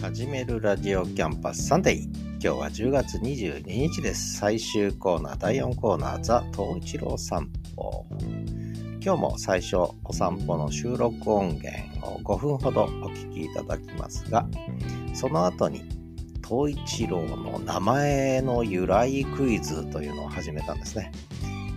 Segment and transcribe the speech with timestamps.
[0.00, 2.04] 始めるラジオキャンパスサンデー。
[2.04, 4.36] 今日は10月22日です。
[4.38, 8.06] 最終コーナー第4コーナー The 冬一郎さんぽ
[9.04, 11.70] 今日も最初お散歩の収録音源
[12.02, 14.46] を5分ほどお聞きいただきますが
[15.12, 15.95] その後に
[16.48, 21.10] 冬一郎の名前の由来クイズというのを始めたんですね、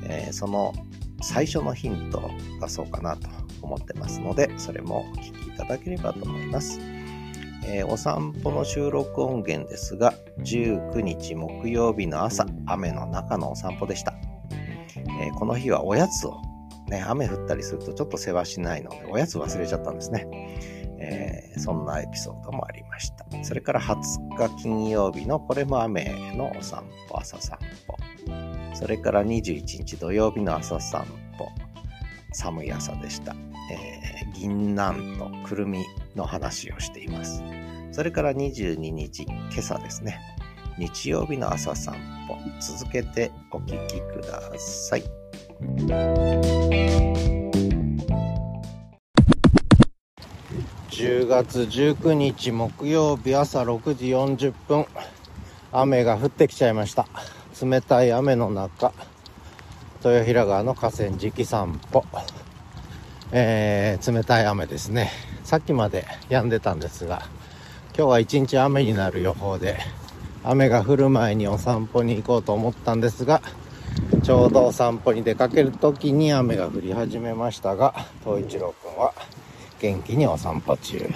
[0.04, 0.74] えー、その
[1.22, 2.30] 最初のヒントを
[2.62, 3.28] 出そうかなと
[3.62, 6.80] 思ってますのでそれもお聞きいただければと思います
[7.72, 14.14] えー、お散歩の収録音源ですが、19日木曜日の朝、雨の中のお散歩でした。
[15.22, 16.42] えー、この日はおやつを、
[16.88, 20.79] ね、雨降ったりするとちょっと世話しないので、おやつ忘れちゃったんですね。
[21.00, 23.26] えー、そんなエピソードもありました。
[23.44, 23.96] それから20
[24.38, 27.98] 日金曜日のこれも雨のお散歩、朝散歩。
[28.76, 31.06] それから21日土曜日の朝散
[31.38, 31.48] 歩。
[32.34, 33.36] 寒い朝でした。
[33.72, 37.44] えー、銀杏とくるみの話をしています。
[37.92, 40.20] それから22日、今朝ですね。
[40.78, 41.96] 日曜日の朝散
[42.28, 45.04] 歩、続けてお聞きください。
[51.30, 54.88] 月19日木曜日朝6時40分、
[55.72, 57.06] 雨が降ってきちゃいました。
[57.62, 58.92] 冷たい雨の中、
[60.04, 62.04] 豊平川の河川敷散歩。
[63.32, 65.12] えー、冷たい雨ですね。
[65.44, 67.22] さっきまで止んでたんですが、
[67.96, 69.78] 今日は一日雨になる予報で、
[70.44, 73.44] 雨が降る前にお散歩に行こうと思ったんですが、
[74.24, 77.94] ちょうどお散歩に出かける時に雨が降り始めましたが、
[78.26, 79.14] 東一郎くんは
[79.80, 81.10] 元気にお散歩中。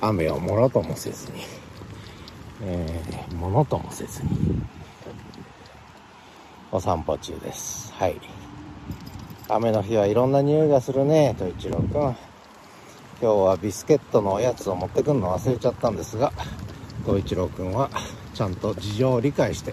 [0.00, 1.42] 雨をもろともせずに、
[2.60, 4.62] えー、ものともせずに、
[6.70, 7.92] お散歩中です。
[7.94, 8.20] はい。
[9.48, 11.86] 雨の日はいろんな匂いがするね、東一郎くん。
[11.88, 12.16] 今
[13.20, 16.32] 日はビスケットのおやつを持ってくるの忘れちゃったんですが、
[17.06, 17.88] 東一郎くんは
[18.34, 19.72] ちゃんと事情を理解して、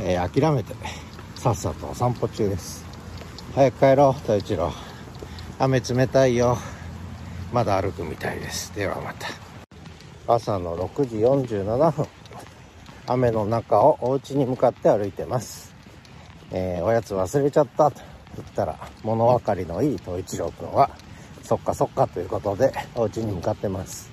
[0.00, 0.74] えー、諦めて、
[1.36, 2.84] さっさとお散歩中です。
[3.54, 4.72] 早く帰ろう、東一郎。
[5.60, 6.58] 雨冷たいよ。
[7.52, 8.74] まだ歩くみたいです。
[8.74, 9.28] ではまた。
[10.26, 12.06] 朝の6時47分。
[13.06, 15.74] 雨の中をお家に向かって歩いてます。
[16.50, 18.00] えー、おやつ忘れちゃったと
[18.36, 20.90] 言ったら、物分かりのいい東一郎くんは、
[21.42, 24.10] そっかそっかということで、お家に向かってます。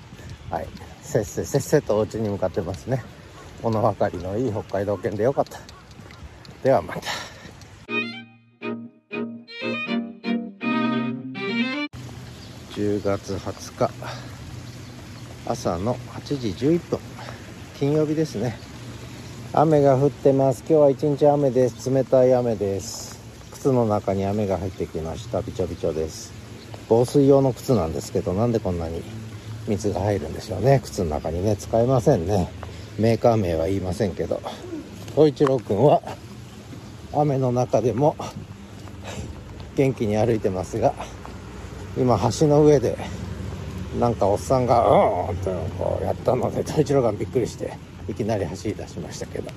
[0.50, 0.68] はい。
[1.02, 3.04] せっせせっせとお家に向かってますね。
[3.62, 5.60] 物分かりのいい北海道犬でよかった。
[6.62, 7.35] ではまた。
[12.76, 13.90] 10月20日。
[15.46, 16.98] 朝の8時11分。
[17.78, 18.58] 金曜日ですね。
[19.54, 20.60] 雨が降ってます。
[20.68, 21.90] 今日は一日雨です。
[21.90, 23.18] 冷たい雨です。
[23.52, 25.40] 靴の中に雨が入ってきました。
[25.40, 26.34] びちょびちょです。
[26.86, 29.02] 防水用の靴なんですけどなんでこんなに
[29.66, 30.82] 水が入るんでしょうね。
[30.84, 32.50] 靴の中にね使えませんね。
[32.98, 34.42] メーカー名は言いませんけど。
[35.14, 36.02] 小一郎くんは
[37.14, 38.16] 雨の中でも
[39.76, 40.92] 元気に歩いてますが
[41.96, 42.96] 今橋の上で
[43.98, 44.84] なんかおっさんが
[45.30, 47.72] 「うん」とこうやったので小一郎がびっくりして
[48.08, 49.50] いきなり走り出しましたけど、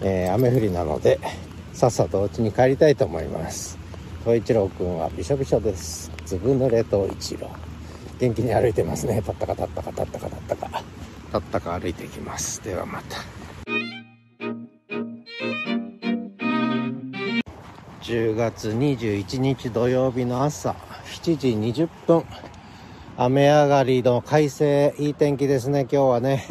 [0.00, 1.20] えー、雨降りなので
[1.72, 3.78] さっさとお家に帰りたいと思います。
[4.24, 6.10] 小一郎くんはびしょびしょです。
[6.26, 7.48] ずぶ濡れと一郎。
[8.20, 9.20] 元気に歩いてますね。
[9.22, 10.82] たったかたったかたったかたったか。
[11.32, 12.62] たったか歩いていきます。
[12.62, 13.41] ではまた。
[18.02, 20.74] 10月21日土曜日の朝
[21.04, 22.24] 7時20分。
[23.16, 26.44] 雨上がりの快晴いい天気ですね今日はね、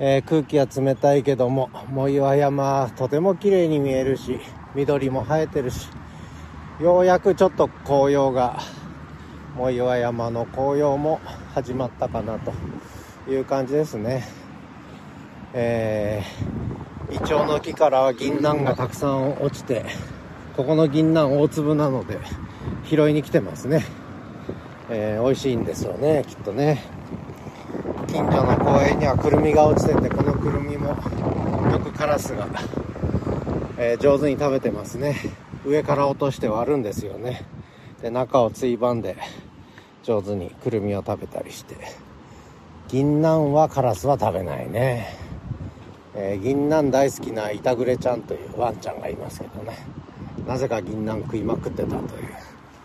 [0.00, 4.40] えー、空気は冷たいけども藻岩山とても綺麗に見えるし
[4.74, 5.88] 緑も生えてるし
[6.80, 8.58] ようやくちょっと紅葉が
[9.56, 11.20] 藻岩山の紅葉も
[11.54, 12.52] 始まったかなと
[13.30, 14.24] いう感じですね。
[15.52, 19.84] えー、イチョウの木からは銀杏がたくさん落ちて
[20.58, 22.18] ここの銀杏大粒なので
[22.84, 23.84] 拾いに来てますね、
[24.90, 26.82] えー、美味しいんですよねきっとね。
[28.08, 30.88] 近所の公園にはくるみが落ちててこのくるみも
[31.70, 32.48] よくカラスが、
[33.78, 35.14] えー、上手に食べてますね。
[35.64, 37.46] 上から落として割るんですよね。
[38.02, 39.16] で中をついばんで
[40.02, 41.76] 上手にくるみを食べたりして。
[42.88, 45.06] 銀杏はカラスは食べないね、
[46.16, 50.07] えー、銀杏大好きなイタグレちゃんというワンちゃんがいますけどね。
[50.48, 52.02] なぜか銀杏食いまくってたという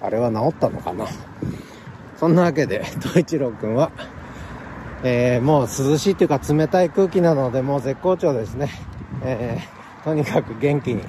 [0.01, 1.07] あれは治ったのかな
[2.17, 3.91] そんなわけで東一郎くんは
[5.05, 8.69] えー、もう涼しいっていうか冷たい空気なのでもう絶好調ですね。
[9.21, 11.03] えー、とにかく元気に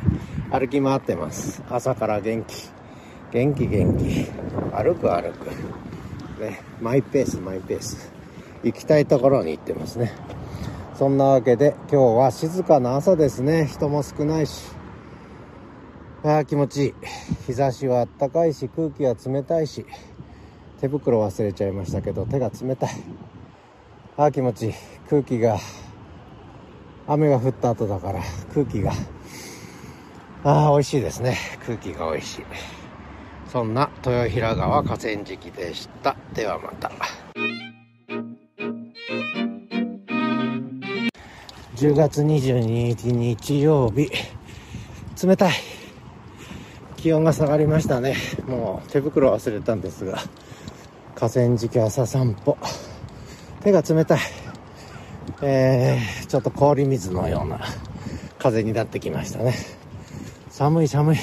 [0.51, 1.62] 歩き回ってます。
[1.71, 2.71] 朝から元気。
[3.33, 4.27] 元気元気。
[4.73, 5.47] 歩く歩く。
[6.41, 8.12] ね、マイペースマイペース。
[8.65, 10.12] 行きたいところに行ってますね。
[10.97, 13.67] そんなわけで今日は静かな朝ですね。
[13.67, 14.74] 人も少ないし。
[16.25, 16.94] ああ、気持ちいい。
[17.47, 19.85] 日差しはあったかいし、空気は冷たいし、
[20.81, 22.91] 手袋忘れちゃいましたけど、手が冷たい。
[24.17, 24.75] ああ、気持ちいい。
[25.11, 25.59] 空気が、
[27.06, 28.23] 雨が降った後だから、
[28.55, 28.93] 空気が、
[30.44, 31.37] ああ、美味しいですね。
[31.67, 32.44] 空気が美味しい。
[33.47, 36.17] そんな豊平川河川敷でした。
[36.35, 36.91] ではまた。
[41.75, 44.11] 10月22日日曜日。
[45.23, 45.74] 冷たい。
[47.05, 48.17] 気温が下がりましたね。
[48.47, 50.23] もう手袋忘れたんですが、
[51.15, 52.56] 河川敷朝散歩。
[53.61, 54.21] 手が冷たい。
[55.43, 57.61] えー、ちょっと氷水のような
[58.39, 59.53] 風になってきましたね。
[60.49, 61.19] 寒い寒い。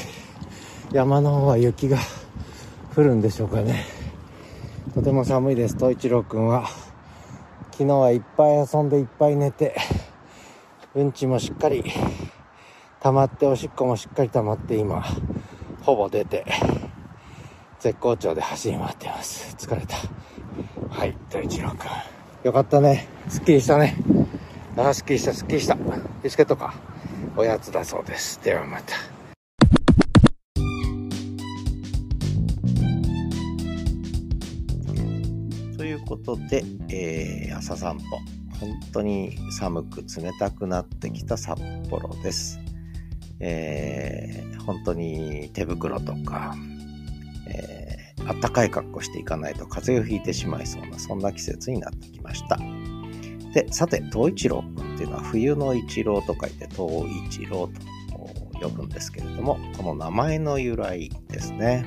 [0.92, 1.98] 山の方は雪が
[2.96, 3.84] 降るんでしょうかね。
[4.94, 5.78] とても寒いです。
[5.78, 6.68] 東一郎くんは、
[7.72, 9.76] 昨日はいっぱい遊んでいっぱい寝て、
[10.94, 11.84] うんちもしっかり
[13.00, 15.04] 溜まって、おしっこもしっかり溜まって今、
[15.82, 16.46] ほぼ出て、
[17.80, 19.56] 絶好調で走り回っています。
[19.58, 19.98] 疲れた。
[20.90, 21.88] はい、と一郎くん。
[22.44, 23.08] よかったね。
[23.28, 23.96] すっきりしたね。
[24.78, 25.76] ああ、すっきりした、すっきりした。
[26.24, 26.76] ビスケットか。
[27.36, 28.40] おやつだそうです。
[28.44, 28.96] ではまた。
[35.78, 38.04] ということで、えー、朝散歩。
[38.60, 42.60] 本当に寒く冷たくなってきた札幌です。
[43.42, 46.56] えー、本当に手袋とか、
[47.48, 52.58] えー、あったかい格好していかないと風邪をひいてしまいそうな、そんな季節になってきました。
[53.54, 61.86] で、さて、東一郎君っていうのは冬の一郎と書いて東一郎と呼ぶんですけれども、この名前の由来ですね。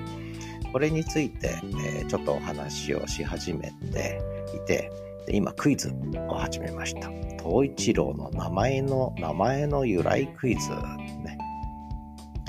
[0.73, 4.21] これについて、えー、ちょっとお話をし始めて
[4.57, 4.91] いて、
[5.27, 5.95] で今クイズ
[6.29, 7.11] を始めました。
[7.43, 10.71] 東一郎の名前の、名前の由来クイズ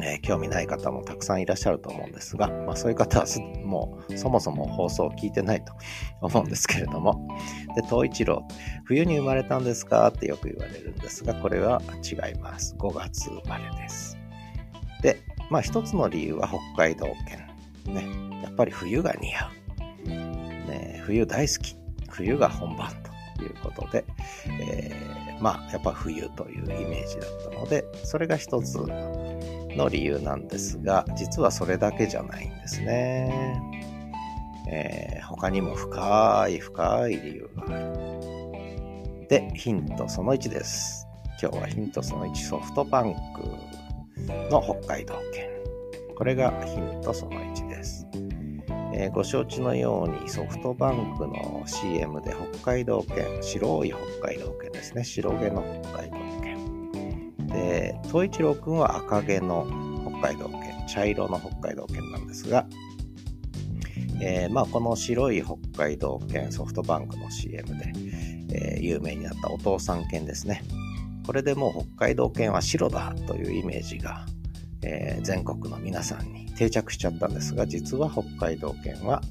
[0.01, 3.25] えー、興味ない方もたくさんいらっしゃると思うんですが、まあ、そういう方は
[3.63, 5.73] もうそもそも放送を聞いてないと
[6.21, 7.27] 思うんですけれども、
[7.75, 8.45] で、東一郎、
[8.83, 12.75] 冬に生まれたんですかってよく言われるんですが、これは違います。
[12.77, 14.17] 5月生まれです。
[15.01, 17.07] で、まあ一つの理由は北海道
[17.85, 17.93] 犬。
[17.93, 19.51] ね、やっぱり冬が似合
[20.05, 20.09] う。
[20.09, 21.77] ね、冬大好き。
[22.09, 22.91] 冬が本番
[23.37, 24.05] ということで、
[24.61, 28.77] えー、まあやっぱ冬というイメージだったので、それが一つ
[29.75, 33.61] の理由なんですが、実はそれだけじゃないんですね。
[34.67, 39.27] えー、他にも深い深い理由がある。
[39.29, 41.07] で、ヒントその1です。
[41.41, 43.43] 今日はヒントその1、ソフトバンク
[44.51, 45.55] の北海道犬。
[46.15, 48.07] これがヒントその1です。
[48.93, 55.03] えー、ご承知のようにソフトバンクの CM で北海道犬、白い北海道犬ですね。
[55.03, 56.24] 白毛の北海道
[57.47, 59.67] で、東一郎くんは赤毛の
[60.19, 62.65] 北海道犬、茶色の北海道犬なんですが、
[64.21, 67.93] えー、まあこの白い北海道犬ソフトバンクの CM で、
[68.51, 70.63] えー、有名になったお父さん犬ですね。
[71.25, 74.25] これでもう北海道犬は白だというイメージが、
[74.83, 79.21] えー、全国の皆さんに定着しちゃったんですが、実は北海道犬は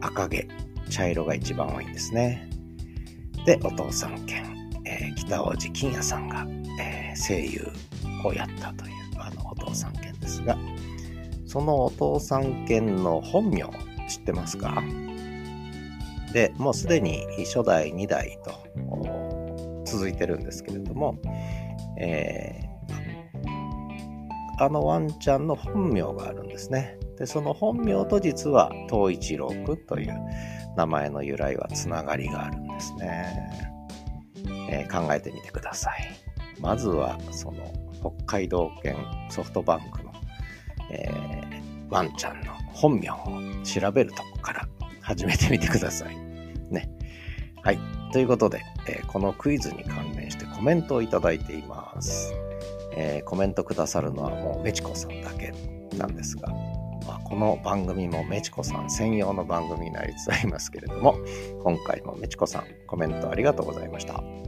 [0.00, 0.48] 赤毛、
[0.90, 2.48] 茶色が一番多いんですね。
[3.44, 4.42] で、お父さん犬、
[4.84, 6.46] え、北大路金也さんが、
[6.80, 7.68] え、声優
[8.24, 10.56] をやったというあのお父さん犬ですが、
[11.46, 13.64] そのお父さん犬の本名
[14.08, 14.82] 知ってますか？
[16.32, 18.52] で、もうすでに初代、2代と
[19.84, 21.18] 続いてるんですけれども、
[21.98, 26.98] えー、あのワンちゃんの本名があるんですね。
[27.18, 30.14] で、その本名と実は東一郎くんという
[30.76, 33.72] 名前の由来はつながりがあるんですね。
[34.68, 36.25] えー、考えてみてください。
[36.60, 38.94] まずは、その、北海道犬
[39.30, 40.12] ソフトバンクの、
[40.90, 43.16] えー、ワンちゃんの本名を
[43.64, 44.68] 調べるとこから
[45.00, 46.16] 始めてみてください。
[46.70, 46.88] ね。
[47.62, 47.78] はい。
[48.12, 52.32] ということで、えー、このクイズに関連してコメントをいただいています。
[52.96, 55.52] えー、コメントくださるのはもうメチコさんだけ
[55.96, 56.48] なんですが、
[57.06, 61.16] まあ、この番組もメチコさん専用の番組になりつつありますけれども、
[61.62, 64.45] 今回もメチコさんコメントありがとうございました。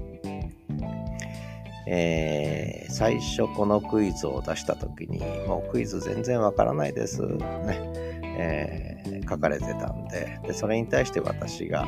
[1.90, 7.40] えー、最初このクイズを出した時に、もうクイズ全然わからないです、ね、
[8.22, 11.86] えー、書かれてたんでで、それに対して私が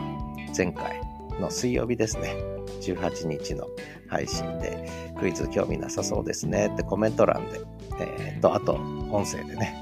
[0.57, 1.00] 前回、
[1.40, 2.35] の水曜日ですね。
[2.83, 3.66] 18日の
[4.09, 4.88] 配信で、
[5.19, 7.61] クイズ興味なさそうですねってコメント欄で、
[7.99, 9.75] えー、と、あと、音声でね、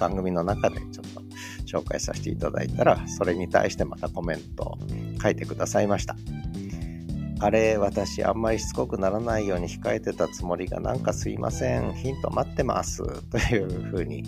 [0.00, 1.22] 番組の中でちょっと
[1.78, 4.78] 紹介させていただいたら、それに対してまたコメントを
[5.22, 6.16] 書いてくださいました。
[7.38, 13.02] あれ、私あんまりしつこくならないように控えてたつもりがなんかすいません、ヒント待ってます。
[13.30, 14.24] というふうに、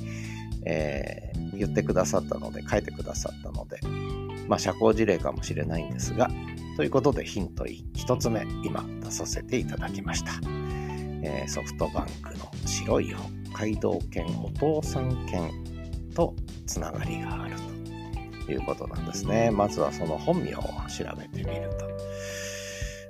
[0.66, 3.80] えー、言ってくださったので、書いてくださったので、
[4.46, 6.30] まあ社交辞令かもしれないんですが、
[6.76, 10.32] ということでヒント1つ目、今出させていただきました。
[11.22, 13.14] えー、ソフトバンクの白い
[13.50, 15.50] 北海道犬お父さん犬
[16.14, 16.34] と
[16.66, 17.56] つながりがある
[18.46, 19.50] ということなんですね。
[19.50, 21.97] まずはその本名を調べてみると。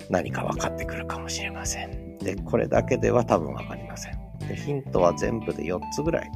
[0.09, 2.17] 何か分かってくるかもしれません。
[2.17, 4.19] で、これだけでは多分分かりません。
[4.39, 6.31] で、ヒントは全部で4つぐらい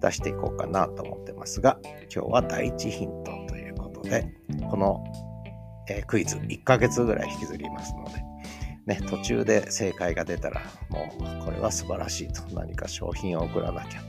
[0.00, 1.78] 出していこうかなと思ってますが、
[2.14, 4.26] 今日は第1ヒントということで、
[4.70, 5.04] この、
[5.88, 8.22] え、クイズ1ヶ月ぐらい引きずりますので、
[8.86, 14.06] ね、途中で正解が出たら、もうこれは素晴らしいと何か商品を送らなきゃと、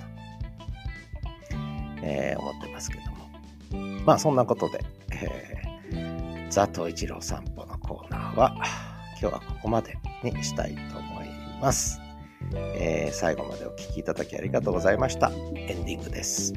[2.02, 4.04] えー、思ってますけども。
[4.06, 8.56] まあそんなことで、えー、ザ・トイチロー散歩のコーナーは、
[9.24, 11.28] 今日はここまでにしたいと思い
[11.62, 12.02] ます。
[12.76, 15.32] えー、最後までお聴きいただきありがとうございました。
[15.56, 16.52] エンディングです。